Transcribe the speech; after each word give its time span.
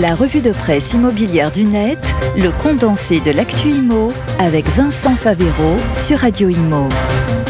La 0.00 0.14
revue 0.14 0.42
de 0.42 0.52
presse 0.52 0.92
immobilière 0.92 1.50
du 1.50 1.64
net, 1.64 2.14
le 2.36 2.52
condensé 2.52 3.18
de 3.18 3.32
l'actu 3.32 3.70
IMO 3.70 4.12
avec 4.38 4.68
Vincent 4.68 5.16
Favero 5.16 5.76
sur 5.92 6.18
Radio 6.18 6.48
Imo. 6.48 6.88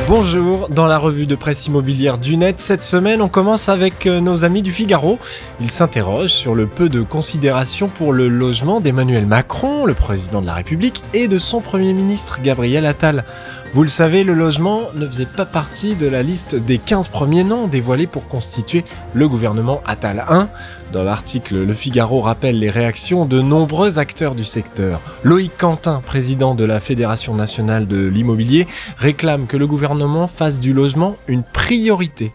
Bonjour, 0.09 0.71
dans 0.71 0.87
la 0.87 0.97
revue 0.97 1.27
de 1.27 1.35
presse 1.35 1.67
immobilière 1.67 2.17
du 2.17 2.39
net, 2.39 2.59
cette 2.59 2.83
semaine 2.83 3.21
on 3.21 3.29
commence 3.29 3.69
avec 3.69 4.07
euh, 4.07 4.21
nos 4.21 4.47
amis 4.47 4.63
du 4.63 4.73
Figaro. 4.73 5.19
Ils 5.61 5.71
s'interrogent 5.71 6.33
sur 6.33 6.55
le 6.55 6.67
peu 6.67 6.89
de 6.89 7.03
considération 7.03 7.91
pour 7.91 8.15
le 8.15 8.29
logement 8.29 8.81
d'Emmanuel 8.81 9.27
Macron, 9.27 9.85
le 9.85 9.93
président 9.93 10.41
de 10.41 10.47
la 10.47 10.55
République, 10.55 11.03
et 11.13 11.29
de 11.29 11.37
son 11.37 11.61
Premier 11.61 11.93
ministre 11.93 12.41
Gabriel 12.43 12.87
Attal. 12.87 13.27
Vous 13.75 13.83
le 13.83 13.91
savez, 13.91 14.25
le 14.25 14.33
logement 14.33 14.85
ne 14.95 15.07
faisait 15.07 15.27
pas 15.27 15.45
partie 15.45 15.95
de 15.95 16.07
la 16.07 16.23
liste 16.23 16.55
des 16.55 16.79
15 16.79 17.09
premiers 17.09 17.45
noms 17.45 17.67
dévoilés 17.67 18.07
pour 18.07 18.27
constituer 18.27 18.85
le 19.13 19.29
gouvernement 19.29 19.83
Attal 19.85 20.25
1. 20.27 20.49
Dans 20.93 21.03
l'article, 21.03 21.65
Le 21.65 21.73
Figaro 21.75 22.21
rappelle 22.21 22.59
les 22.59 22.71
réactions 22.71 23.27
de 23.27 23.43
nombreux 23.43 23.99
acteurs 23.99 24.35
du 24.35 24.45
secteur. 24.45 25.03
Loïc 25.23 25.53
Quentin, 25.59 26.01
président 26.05 26.55
de 26.55 26.65
la 26.65 26.81
Fédération 26.81 27.35
nationale 27.35 27.87
de 27.87 28.07
l'immobilier, 28.07 28.67
réclame 28.97 29.47
que 29.47 29.59
le 29.59 29.67
gouvernement 29.67 30.29
fasse 30.29 30.59
du 30.59 30.73
logement 30.73 31.17
une 31.27 31.43
priorité. 31.43 32.33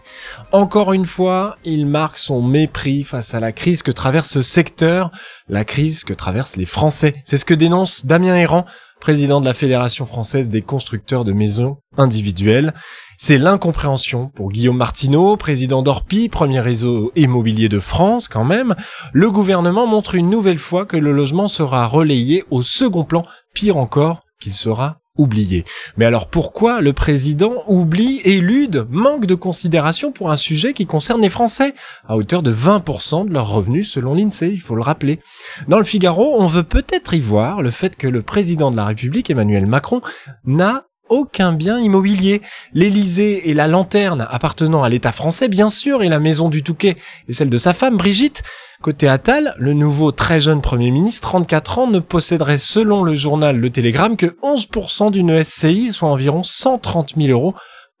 Encore 0.52 0.92
une 0.92 1.04
fois, 1.04 1.56
il 1.64 1.86
marque 1.86 2.16
son 2.16 2.42
mépris 2.42 3.02
face 3.02 3.34
à 3.34 3.40
la 3.40 3.50
crise 3.50 3.82
que 3.82 3.90
traverse 3.90 4.28
ce 4.28 4.42
secteur, 4.42 5.10
la 5.48 5.64
crise 5.64 6.04
que 6.04 6.14
traversent 6.14 6.56
les 6.56 6.64
Français. 6.64 7.14
C'est 7.24 7.38
ce 7.38 7.44
que 7.44 7.54
dénonce 7.54 8.06
Damien 8.06 8.36
Errand, 8.36 8.66
président 9.04 9.42
de 9.42 9.44
la 9.44 9.52
Fédération 9.52 10.06
française 10.06 10.48
des 10.48 10.62
constructeurs 10.62 11.26
de 11.26 11.34
maisons 11.34 11.76
individuelles. 11.98 12.72
C'est 13.18 13.36
l'incompréhension 13.36 14.28
pour 14.28 14.50
Guillaume 14.50 14.78
Martineau, 14.78 15.36
président 15.36 15.82
d'Orpi, 15.82 16.30
premier 16.30 16.60
réseau 16.60 17.12
immobilier 17.14 17.68
de 17.68 17.80
France 17.80 18.28
quand 18.28 18.44
même. 18.44 18.74
Le 19.12 19.30
gouvernement 19.30 19.86
montre 19.86 20.14
une 20.14 20.30
nouvelle 20.30 20.58
fois 20.58 20.86
que 20.86 20.96
le 20.96 21.12
logement 21.12 21.48
sera 21.48 21.86
relayé 21.86 22.44
au 22.50 22.62
second 22.62 23.04
plan, 23.04 23.26
pire 23.52 23.76
encore 23.76 24.22
qu'il 24.40 24.54
sera 24.54 25.00
oublié. 25.16 25.64
Mais 25.96 26.04
alors 26.04 26.28
pourquoi 26.28 26.80
le 26.80 26.92
président 26.92 27.62
oublie, 27.68 28.20
élude, 28.24 28.86
manque 28.90 29.26
de 29.26 29.34
considération 29.34 30.10
pour 30.12 30.30
un 30.30 30.36
sujet 30.36 30.72
qui 30.72 30.86
concerne 30.86 31.22
les 31.22 31.30
Français, 31.30 31.74
à 32.08 32.16
hauteur 32.16 32.42
de 32.42 32.52
20% 32.52 33.28
de 33.28 33.32
leurs 33.32 33.48
revenus 33.48 33.90
selon 33.90 34.14
l'INSEE, 34.14 34.50
il 34.52 34.60
faut 34.60 34.74
le 34.74 34.82
rappeler. 34.82 35.20
Dans 35.68 35.78
le 35.78 35.84
Figaro, 35.84 36.36
on 36.38 36.46
veut 36.46 36.64
peut-être 36.64 37.14
y 37.14 37.20
voir 37.20 37.62
le 37.62 37.70
fait 37.70 37.96
que 37.96 38.08
le 38.08 38.22
président 38.22 38.70
de 38.70 38.76
la 38.76 38.86
République, 38.86 39.30
Emmanuel 39.30 39.66
Macron, 39.66 40.00
n'a 40.44 40.84
aucun 41.08 41.52
bien 41.52 41.78
immobilier. 41.78 42.42
L'Élysée 42.72 43.50
et 43.50 43.54
la 43.54 43.66
lanterne 43.66 44.26
appartenant 44.30 44.82
à 44.82 44.88
l'État 44.88 45.12
français, 45.12 45.48
bien 45.48 45.68
sûr, 45.68 46.02
et 46.02 46.08
la 46.08 46.20
maison 46.20 46.48
du 46.48 46.62
Touquet 46.62 46.96
et 47.28 47.32
celle 47.32 47.50
de 47.50 47.58
sa 47.58 47.72
femme, 47.72 47.96
Brigitte. 47.96 48.42
Côté 48.82 49.08
Attal, 49.08 49.54
le 49.58 49.72
nouveau 49.72 50.10
très 50.10 50.40
jeune 50.40 50.60
Premier 50.60 50.90
ministre, 50.90 51.28
34 51.28 51.78
ans, 51.78 51.86
ne 51.86 52.00
posséderait 52.00 52.58
selon 52.58 53.02
le 53.02 53.16
journal 53.16 53.56
Le 53.56 53.70
Télégramme 53.70 54.16
que 54.16 54.36
11% 54.42 55.10
d'une 55.10 55.42
SCI, 55.42 55.92
soit 55.92 56.08
environ 56.08 56.42
130 56.42 57.14
000 57.16 57.28
euros. 57.28 57.54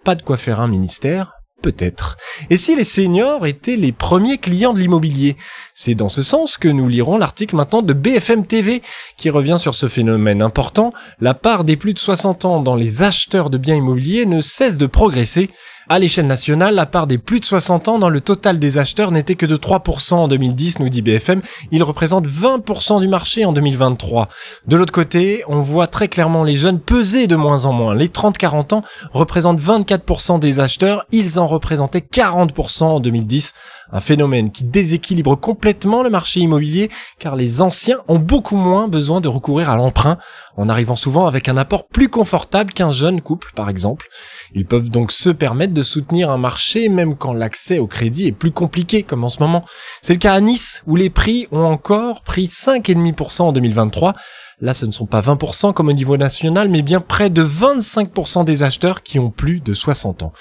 Pas 0.04 0.14
de 0.14 0.22
quoi 0.22 0.36
faire 0.36 0.60
un 0.60 0.68
ministère, 0.68 1.33
Peut-être. 1.64 2.18
Et 2.50 2.58
si 2.58 2.76
les 2.76 2.84
seniors 2.84 3.46
étaient 3.46 3.76
les 3.76 3.92
premiers 3.92 4.36
clients 4.36 4.74
de 4.74 4.80
l'immobilier? 4.80 5.34
C'est 5.72 5.94
dans 5.94 6.10
ce 6.10 6.22
sens 6.22 6.58
que 6.58 6.68
nous 6.68 6.88
lirons 6.88 7.16
l'article 7.16 7.56
maintenant 7.56 7.80
de 7.80 7.94
BFM 7.94 8.44
TV 8.44 8.82
qui 9.16 9.30
revient 9.30 9.56
sur 9.58 9.74
ce 9.74 9.88
phénomène 9.88 10.42
important. 10.42 10.92
La 11.22 11.32
part 11.32 11.64
des 11.64 11.78
plus 11.78 11.94
de 11.94 11.98
60 11.98 12.44
ans 12.44 12.60
dans 12.60 12.76
les 12.76 13.02
acheteurs 13.02 13.48
de 13.48 13.56
biens 13.56 13.76
immobiliers 13.76 14.26
ne 14.26 14.42
cesse 14.42 14.76
de 14.76 14.84
progresser. 14.84 15.48
À 15.86 15.98
l'échelle 15.98 16.26
nationale, 16.26 16.74
la 16.74 16.86
part 16.86 17.06
des 17.06 17.18
plus 17.18 17.40
de 17.40 17.44
60 17.44 17.88
ans 17.88 17.98
dans 17.98 18.08
le 18.08 18.22
total 18.22 18.58
des 18.58 18.78
acheteurs 18.78 19.10
n'était 19.10 19.34
que 19.34 19.44
de 19.44 19.56
3% 19.56 20.14
en 20.14 20.28
2010, 20.28 20.78
nous 20.78 20.88
dit 20.88 21.02
BFM. 21.02 21.42
Il 21.72 21.82
représente 21.82 22.26
20% 22.26 23.02
du 23.02 23.08
marché 23.08 23.44
en 23.44 23.52
2023. 23.52 24.28
De 24.66 24.76
l'autre 24.76 24.94
côté, 24.94 25.44
on 25.46 25.60
voit 25.60 25.86
très 25.86 26.08
clairement 26.08 26.42
les 26.42 26.56
jeunes 26.56 26.80
peser 26.80 27.26
de 27.26 27.36
moins 27.36 27.66
en 27.66 27.74
moins. 27.74 27.94
Les 27.94 28.08
30-40 28.08 28.72
ans 28.76 28.82
représentent 29.12 29.60
24% 29.60 30.38
des 30.38 30.58
acheteurs, 30.58 31.04
ils 31.12 31.38
en 31.38 31.46
représentaient 31.46 31.98
40% 32.00 32.84
en 32.84 33.00
2010. 33.00 33.52
Un 33.92 34.00
phénomène 34.00 34.50
qui 34.50 34.64
déséquilibre 34.64 35.36
complètement 35.36 36.02
le 36.02 36.08
marché 36.08 36.40
immobilier 36.40 36.90
car 37.18 37.36
les 37.36 37.60
anciens 37.60 37.98
ont 38.08 38.18
beaucoup 38.18 38.56
moins 38.56 38.88
besoin 38.88 39.20
de 39.20 39.28
recourir 39.28 39.68
à 39.68 39.76
l'emprunt 39.76 40.16
en 40.56 40.68
arrivant 40.68 40.96
souvent 40.96 41.26
avec 41.26 41.48
un 41.48 41.56
apport 41.56 41.88
plus 41.88 42.08
confortable 42.08 42.72
qu'un 42.72 42.92
jeune 42.92 43.20
couple 43.20 43.52
par 43.54 43.68
exemple. 43.68 44.08
Ils 44.54 44.66
peuvent 44.66 44.90
donc 44.90 45.12
se 45.12 45.30
permettre 45.30 45.74
de 45.74 45.82
soutenir 45.82 46.30
un 46.30 46.38
marché 46.38 46.88
même 46.88 47.16
quand 47.16 47.32
l'accès 47.32 47.78
au 47.78 47.86
crédit 47.86 48.26
est 48.26 48.32
plus 48.32 48.52
compliqué 48.52 49.02
comme 49.02 49.24
en 49.24 49.28
ce 49.28 49.40
moment. 49.40 49.64
C'est 50.02 50.14
le 50.14 50.18
cas 50.18 50.34
à 50.34 50.40
Nice 50.40 50.82
où 50.86 50.96
les 50.96 51.10
prix 51.10 51.48
ont 51.50 51.64
encore 51.64 52.22
pris 52.22 52.44
5,5% 52.44 53.42
en 53.42 53.52
2023 53.52 54.14
Là, 54.60 54.72
ce 54.72 54.86
ne 54.86 54.92
sont 54.92 55.06
pas 55.06 55.20
20% 55.20 55.72
comme 55.72 55.88
au 55.88 55.92
niveau 55.92 56.16
national, 56.16 56.68
mais 56.68 56.82
bien 56.82 57.00
près 57.00 57.28
de 57.28 57.44
25% 57.44 58.44
des 58.44 58.62
acheteurs 58.62 59.02
qui 59.02 59.18
ont 59.18 59.30
plus 59.30 59.60
de 59.60 59.74
60 59.74 60.22
ans. 60.22 60.32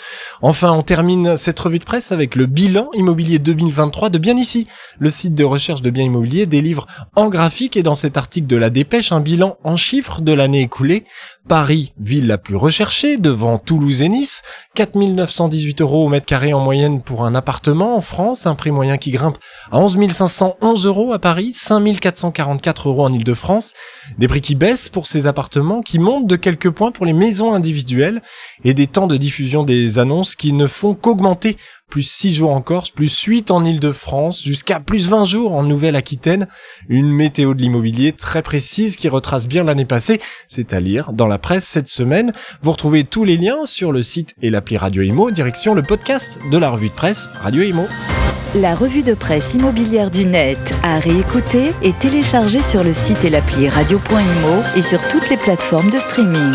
Enfin, 0.42 0.72
on 0.72 0.84
termine 0.84 1.36
cette 1.36 1.60
revue 1.60 1.80
de 1.80 1.84
presse 1.84 2.12
avec 2.12 2.36
le 2.36 2.46
bilan 2.46 2.90
immobilier 2.94 3.40
2023 3.40 4.10
de 4.10 4.18
Bien 4.18 4.38
Ici. 4.38 4.68
Le 5.00 5.10
site 5.10 5.34
de 5.34 5.44
recherche 5.44 5.82
de 5.82 5.90
biens 5.90 6.06
immobiliers 6.06 6.46
délivre 6.46 6.86
en 7.16 7.28
graphique 7.28 7.76
et 7.76 7.84
dans 7.84 7.96
cet 7.96 8.18
article 8.18 8.48
de 8.48 8.58
la 8.58 8.70
dépêche 8.70 9.12
un 9.12 9.20
bilan 9.20 9.58
en 9.64 9.78
chiffres 9.78 10.22
de 10.22 10.32
l'année 10.32 10.62
écoulée. 10.62 11.06
Paris, 11.50 11.94
ville 12.00 12.28
la 12.28 12.38
plus 12.38 12.56
recherchée, 12.56 13.18
devant 13.18 13.58
Toulouse 13.58 14.02
et 14.02 14.08
Nice, 14.08 14.44
4918 14.76 15.82
euros 15.82 16.06
au 16.06 16.08
mètre 16.08 16.26
carré 16.26 16.54
en 16.54 16.62
moyenne 16.62 17.02
pour 17.02 17.26
un 17.26 17.36
appartement 17.36 17.98
en 17.98 18.02
France, 18.02 18.48
un 18.48 18.56
prix 18.56 18.72
moyen 18.72 18.98
qui 18.98 19.12
grimpe 19.12 19.38
à 19.70 19.78
11 19.78 20.10
511 20.10 20.86
euros 20.86 21.12
à 21.12 21.20
Paris, 21.20 21.52
5444 21.52 22.88
euros 22.88 23.04
en 23.04 23.12
Ile-de-France. 23.12 23.74
Des 24.18 24.30
prix 24.30 24.40
qui 24.40 24.56
baissent 24.56 24.88
pour 24.88 25.06
ces 25.06 25.28
appartements, 25.28 25.82
qui 25.82 26.00
montent 26.00 26.28
de 26.28 26.38
quelques 26.38 26.70
points 26.70 26.92
pour 26.92 27.06
les 27.06 27.14
maisons 27.14 27.54
individuelles, 27.54 28.22
et 28.64 28.74
des 28.74 28.88
temps 28.88 29.08
de 29.08 29.18
diffusion 29.18 29.64
des 29.64 30.00
annonces 30.00 30.36
qui 30.36 30.54
ne 30.54 30.66
font 30.66 30.94
qu'augmenter. 30.94 31.58
Plus 31.94 32.02
6 32.02 32.34
jours 32.34 32.52
en 32.52 32.62
Corse, 32.64 32.90
plus 32.90 33.22
8 33.22 33.52
en 33.52 33.64
Ile-de-France, 33.64 34.42
jusqu'à 34.42 34.80
plus 34.80 35.10
20 35.10 35.26
jours 35.26 35.54
en 35.54 35.62
Nouvelle-Aquitaine. 35.62 36.48
Une 36.90 37.12
météo 37.12 37.54
de 37.54 37.62
l'immobilier 37.62 38.14
très 38.14 38.42
précise 38.42 38.96
qui 38.96 39.10
retrace 39.10 39.48
bien 39.48 39.64
l'année 39.64 39.86
passée, 39.86 40.20
c'est 40.48 40.74
à 40.74 40.80
lire 40.80 41.14
dans 41.14 41.28
la 41.28 41.38
presse 41.38 41.66
cette 41.66 41.88
semaine. 41.88 42.34
Vous 42.64 42.72
retrouvez 42.72 43.04
tous 43.04 43.26
les 43.26 43.38
liens 43.38 43.68
sur 43.68 43.92
le 43.92 44.02
site 44.02 44.34
et 44.42 44.50
l'appli 44.50 44.76
Radio 44.76 45.04
Imo, 45.04 45.30
direction 45.30 45.76
le 45.76 45.84
podcast 45.84 46.40
de 46.52 46.58
la 46.58 46.72
revue 46.72 46.90
de 46.90 46.96
presse 46.96 47.30
Radio 47.44 47.62
Imo. 47.62 47.86
La 48.56 48.74
revue 48.74 49.04
de 49.04 49.14
presse 49.14 49.54
immobilière 49.54 50.10
du 50.10 50.26
net 50.26 50.74
à 50.82 50.98
réécouter 50.98 51.74
et 51.84 51.94
télécharger 51.94 52.64
sur 52.64 52.84
le 52.84 52.92
site 52.92 53.24
et 53.24 53.30
l'appli 53.30 53.70
radio.imo 53.70 54.64
et 54.76 54.82
sur 54.82 55.00
toutes 55.10 55.30
les 55.30 55.38
plateformes 55.38 55.92
de 55.92 56.00
streaming. 56.00 56.54